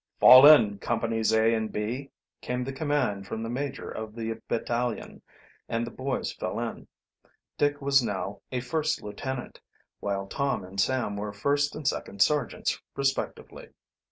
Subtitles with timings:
[0.19, 2.09] "Fall in, Companies A and B!"
[2.41, 5.21] came the command from the major of the battalion,
[5.69, 6.87] and the boys fell in.
[7.55, 9.61] Dick was now a first lieutenant,
[9.99, 13.69] while Tom and Sam were first and second sergeants respectively.